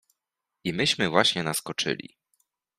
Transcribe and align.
I 0.63 0.73
myśmy 0.73 1.09
właśnie 1.09 1.43
naskoczyli. 1.43 2.17